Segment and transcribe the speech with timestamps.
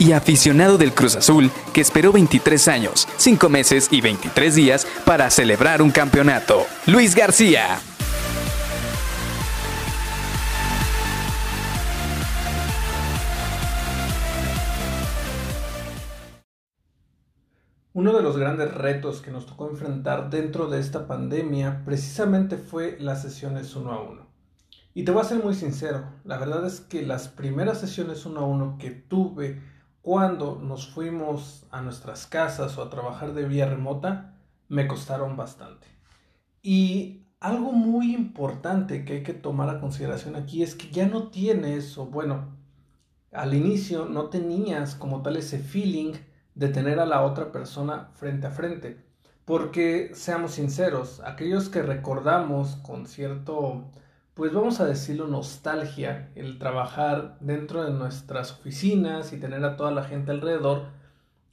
[0.00, 5.30] y aficionado del Cruz Azul que esperó 23 años, 5 meses y 23 días para
[5.30, 6.66] celebrar un campeonato.
[6.86, 7.78] Luis García.
[17.92, 22.96] Uno de los grandes retos que nos tocó enfrentar dentro de esta pandemia precisamente fue
[22.98, 24.26] las sesiones uno a uno.
[24.94, 28.40] Y te voy a ser muy sincero, la verdad es que las primeras sesiones uno
[28.40, 29.60] a uno que tuve
[30.02, 34.34] cuando nos fuimos a nuestras casas o a trabajar de vía remota,
[34.68, 35.86] me costaron bastante.
[36.62, 41.28] Y algo muy importante que hay que tomar a consideración aquí es que ya no
[41.28, 42.56] tienes, o bueno,
[43.32, 46.14] al inicio no tenías como tal ese feeling
[46.54, 49.04] de tener a la otra persona frente a frente.
[49.44, 53.90] Porque, seamos sinceros, aquellos que recordamos con cierto
[54.40, 59.90] pues vamos a decirlo, nostalgia, el trabajar dentro de nuestras oficinas y tener a toda
[59.90, 60.86] la gente alrededor,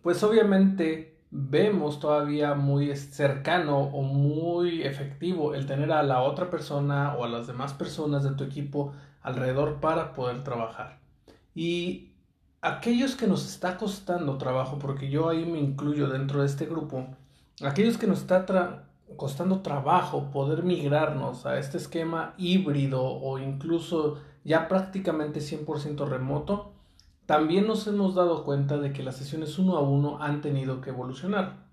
[0.00, 7.16] pues obviamente vemos todavía muy cercano o muy efectivo el tener a la otra persona
[7.16, 11.00] o a las demás personas de tu equipo alrededor para poder trabajar.
[11.56, 12.12] Y
[12.60, 17.08] aquellos que nos está costando trabajo, porque yo ahí me incluyo dentro de este grupo,
[17.60, 18.46] aquellos que nos está
[19.16, 26.72] costando trabajo poder migrarnos a este esquema híbrido o incluso ya prácticamente 100% remoto,
[27.26, 30.90] también nos hemos dado cuenta de que las sesiones uno a uno han tenido que
[30.90, 31.66] evolucionar.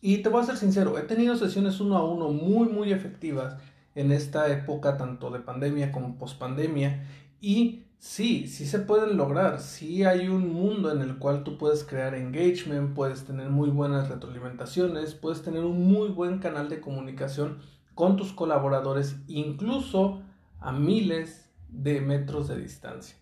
[0.00, 3.56] Y te voy a ser sincero, he tenido sesiones uno a uno muy muy efectivas
[3.94, 7.06] en esta época tanto de pandemia como pospandemia
[7.46, 9.60] y Sí, sí se pueden lograr.
[9.60, 14.08] Sí hay un mundo en el cual tú puedes crear engagement, puedes tener muy buenas
[14.08, 17.58] retroalimentaciones, puedes tener un muy buen canal de comunicación
[17.94, 20.22] con tus colaboradores, incluso
[20.60, 23.16] a miles de metros de distancia.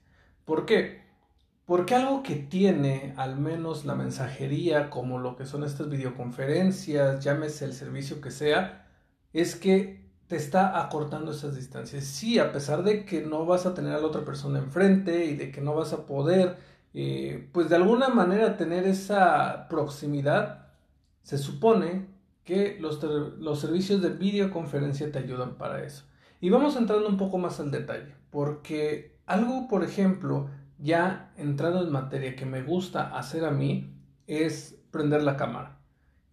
[0.44, 1.02] ¿Por qué?
[1.66, 7.64] Porque algo que tiene al menos la mensajería, como lo que son estas videoconferencias, llámese
[7.64, 8.86] el servicio que sea,
[9.32, 12.04] es que te está acortando esas distancias.
[12.04, 15.36] Sí, a pesar de que no vas a tener a la otra persona enfrente y
[15.36, 16.56] de que no vas a poder,
[16.94, 20.68] eh, pues de alguna manera tener esa proximidad,
[21.22, 22.06] se supone
[22.44, 26.04] que los, los servicios de videoconferencia te ayudan para eso.
[26.40, 31.92] Y vamos entrando un poco más al detalle, porque algo, por ejemplo, ya entrando en
[31.92, 33.94] materia que me gusta hacer a mí,
[34.26, 35.78] es prender la cámara.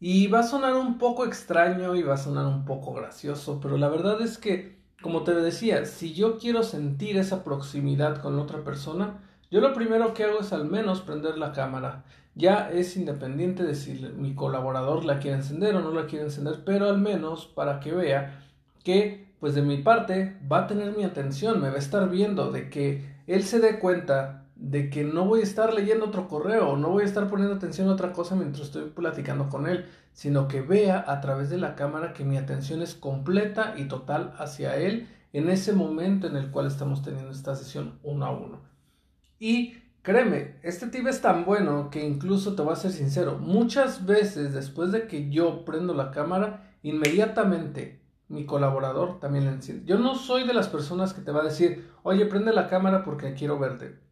[0.03, 3.77] Y va a sonar un poco extraño y va a sonar un poco gracioso, pero
[3.77, 8.63] la verdad es que, como te decía, si yo quiero sentir esa proximidad con otra
[8.63, 9.19] persona,
[9.51, 12.03] yo lo primero que hago es al menos prender la cámara.
[12.33, 16.63] Ya es independiente de si mi colaborador la quiere encender o no la quiere encender,
[16.65, 18.43] pero al menos para que vea
[18.83, 22.49] que, pues de mi parte, va a tener mi atención, me va a estar viendo,
[22.51, 26.77] de que él se dé cuenta de que no voy a estar leyendo otro correo,
[26.77, 30.47] no voy a estar poniendo atención a otra cosa mientras estoy platicando con él, sino
[30.47, 34.77] que vea a través de la cámara que mi atención es completa y total hacia
[34.77, 38.61] él en ese momento en el cual estamos teniendo esta sesión uno a uno.
[39.39, 44.05] Y créeme, este tip es tan bueno que incluso te voy a ser sincero, muchas
[44.05, 49.85] veces después de que yo prendo la cámara, inmediatamente mi colaborador también le enciende.
[49.85, 53.03] Yo no soy de las personas que te va a decir, oye, prende la cámara
[53.03, 54.10] porque quiero verte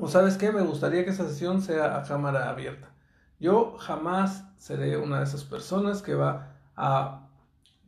[0.00, 2.90] o sabes qué, me gustaría que esa sesión sea a cámara abierta.
[3.38, 7.28] Yo jamás seré una de esas personas que va a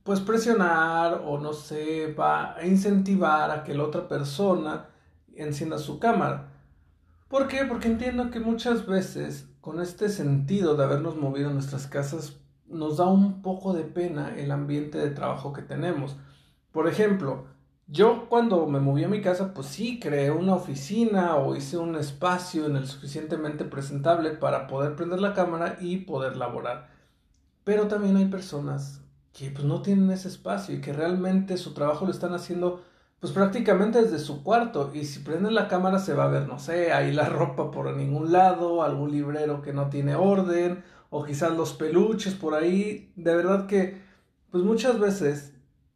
[0.03, 4.89] pues presionar o no sé, va a incentivar a que la otra persona
[5.35, 6.49] encienda su cámara.
[7.29, 7.65] ¿Por qué?
[7.65, 12.37] Porque entiendo que muchas veces con este sentido de habernos movido a nuestras casas
[12.67, 16.17] nos da un poco de pena el ambiente de trabajo que tenemos.
[16.73, 17.47] Por ejemplo,
[17.93, 21.95] yo cuando me moví a mi casa, pues sí, creé una oficina o hice un
[21.97, 26.89] espacio en el suficientemente presentable para poder prender la cámara y poder laborar.
[27.65, 29.03] Pero también hay personas
[29.35, 32.83] que pues no tienen ese espacio y que realmente su trabajo lo están haciendo
[33.21, 36.59] pues prácticamente desde su cuarto y si prenden la cámara se va a ver, no
[36.59, 41.55] sé, ahí la ropa por ningún lado, algún librero que no tiene orden o quizás
[41.55, 43.13] los peluches por ahí.
[43.17, 44.01] De verdad que
[44.51, 45.52] pues muchas veces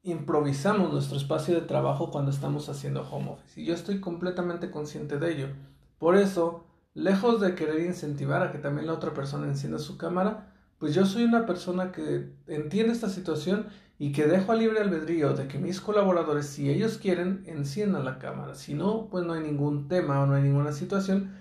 [0.06, 3.60] improvisamos nuestro espacio de trabajo cuando estamos haciendo home office.
[3.60, 5.48] Y yo estoy completamente consciente de ello.
[5.98, 6.64] Por eso,
[6.94, 11.06] lejos de querer incentivar a que también la otra persona encienda su cámara, pues yo
[11.06, 13.66] soy una persona que entiende esta situación
[13.98, 18.20] y que dejo a libre albedrío de que mis colaboradores, si ellos quieren, enciendan la
[18.20, 18.54] cámara.
[18.54, 21.32] Si no, pues no hay ningún tema o no hay ninguna situación,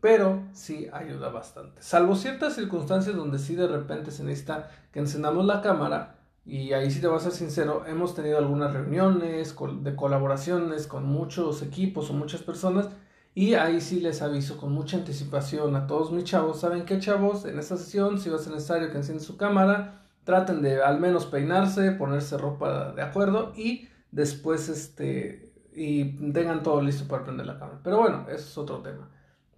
[0.00, 1.80] pero sí ayuda bastante.
[1.80, 6.90] Salvo ciertas circunstancias donde sí de repente se necesita que encendamos la cámara, y ahí
[6.90, 12.10] sí te voy a ser sincero, hemos tenido algunas reuniones de colaboraciones con muchos equipos
[12.10, 12.88] o muchas personas,
[13.34, 16.60] y ahí sí les aviso con mucha anticipación a todos mis chavos.
[16.60, 17.44] ¿Saben qué, chavos?
[17.44, 20.98] En esta sesión, si va a ser necesario que enciendan su cámara, traten de al
[21.00, 27.46] menos peinarse, ponerse ropa de acuerdo y después este y tengan todo listo para prender
[27.46, 27.80] la cámara.
[27.82, 29.08] Pero bueno, eso es otro tema.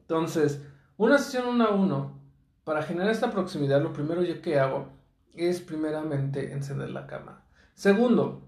[0.00, 0.62] Entonces,
[0.98, 2.20] una sesión uno a uno,
[2.64, 4.88] para generar esta proximidad, lo primero yo que hago
[5.34, 7.44] es primeramente encender la cámara.
[7.74, 8.42] Segundo,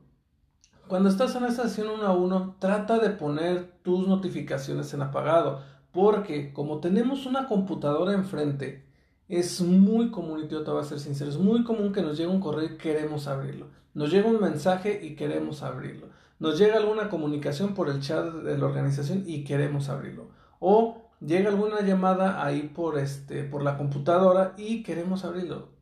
[0.86, 5.62] cuando estás en esta sesión uno a uno, trata de poner tus notificaciones en apagado,
[5.92, 8.84] porque como tenemos una computadora enfrente,
[9.28, 12.18] es muy común, y yo te voy a ser sincero, es muy común que nos
[12.18, 13.68] llegue un correo y queremos abrirlo.
[13.94, 16.08] Nos llega un mensaje y queremos abrirlo.
[16.38, 20.28] Nos llega alguna comunicación por el chat de la organización y queremos abrirlo.
[20.58, 25.73] O llega alguna llamada ahí por, este, por la computadora y queremos abrirlo.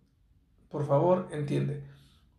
[0.72, 1.84] Por favor, entiende.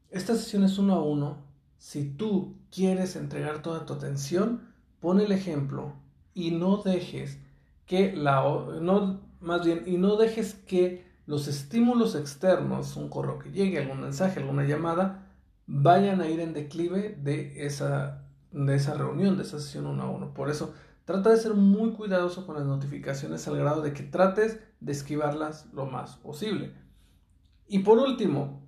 [0.10, 1.38] Esta sesión es uno a uno.
[1.78, 5.94] Si tú quieres entregar toda tu atención, pon el ejemplo
[6.34, 7.38] y no dejes
[7.86, 8.42] que la...
[8.82, 14.02] No, más bien, y no dejes que los estímulos externos, un correo que llegue, algún
[14.02, 15.28] mensaje, alguna llamada,
[15.68, 20.10] vayan a ir en declive de esa, de esa reunión, de esa sesión uno a
[20.10, 20.34] uno.
[20.34, 20.74] Por eso,
[21.06, 25.68] trata de ser muy cuidadoso con las notificaciones al grado de que trates de esquivarlas
[25.72, 26.83] lo más posible.
[27.68, 28.62] Y por último,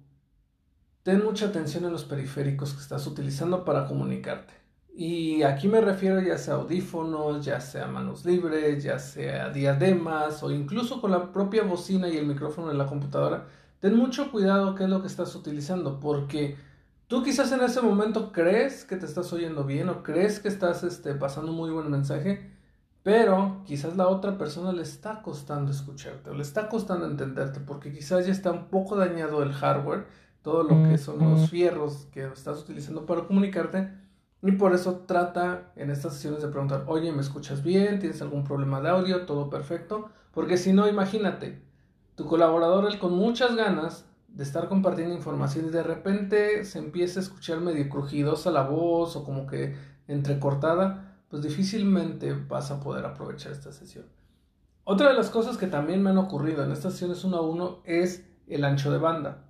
[1.04, 4.54] ten mucha atención en los periféricos que estás utilizando para comunicarte.
[4.98, 10.52] Y aquí me refiero ya sea audífonos, ya sea manos libres, ya sea diademas o
[10.52, 13.46] incluso con la propia bocina y el micrófono de la computadora.
[13.82, 16.56] Ten mucho cuidado qué es lo que estás utilizando porque
[17.08, 20.84] tú quizás en ese momento crees que te estás oyendo bien o crees que estás
[20.84, 22.55] este, pasando un muy buen mensaje,
[23.06, 27.94] pero quizás la otra persona le está costando escucharte o le está costando entenderte porque
[27.94, 30.08] quizás ya está un poco dañado el hardware,
[30.42, 33.92] todo lo que son los fierros que estás utilizando para comunicarte
[34.42, 38.00] y por eso trata en estas sesiones de preguntar, oye, ¿me escuchas bien?
[38.00, 39.28] ¿Tienes algún problema de audio?
[39.28, 40.10] ¿Todo perfecto?
[40.34, 41.62] Porque si no, imagínate,
[42.16, 47.20] tu colaborador, él con muchas ganas de estar compartiendo información y de repente se empieza
[47.20, 49.76] a escuchar medio crujidosa la voz o como que
[50.08, 54.06] entrecortada, pues difícilmente vas a poder aprovechar esta sesión.
[54.84, 57.80] Otra de las cosas que también me han ocurrido en estas sesiones uno a uno
[57.86, 59.46] es el ancho de banda.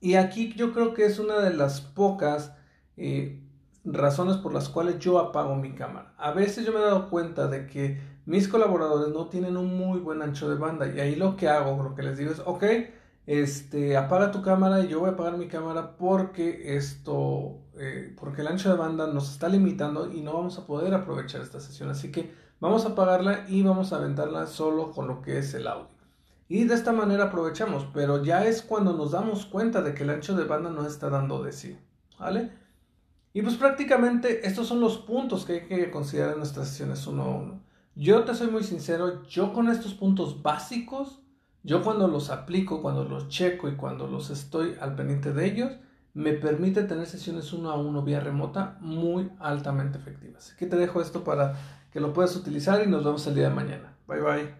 [0.00, 2.54] Y aquí yo creo que es una de las pocas
[2.96, 3.42] eh,
[3.84, 6.14] razones por las cuales yo apago mi cámara.
[6.18, 9.98] A veces yo me he dado cuenta de que mis colaboradores no tienen un muy
[10.00, 12.64] buen ancho de banda y ahí lo que hago, lo que les digo es, ok,
[13.26, 18.42] este, apaga tu cámara y yo voy a apagar mi cámara porque esto, eh, porque
[18.42, 21.88] el ancho de banda nos está limitando y no vamos a poder aprovechar esta sesión.
[21.88, 22.30] Así que
[22.60, 25.88] vamos a apagarla y vamos a aventarla solo con lo que es el audio.
[26.46, 30.10] Y de esta manera aprovechamos, pero ya es cuando nos damos cuenta de que el
[30.10, 31.78] ancho de banda no está dando de sí,
[32.18, 32.52] ¿vale?
[33.32, 37.22] Y pues prácticamente estos son los puntos que hay que considerar en nuestras sesiones uno
[37.22, 37.60] a uno.
[37.94, 41.20] Yo te soy muy sincero, yo con estos puntos básicos,
[41.62, 45.72] yo cuando los aplico, cuando los checo y cuando los estoy al pendiente de ellos,
[46.14, 50.46] me permite tener sesiones uno a uno vía remota muy altamente efectivas.
[50.46, 51.54] Así que te dejo esto para
[51.92, 53.94] que lo puedas utilizar y nos vemos el día de mañana.
[54.06, 54.59] Bye bye.